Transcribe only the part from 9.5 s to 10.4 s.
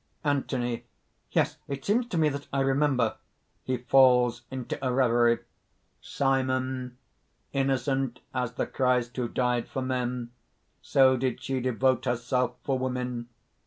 for men,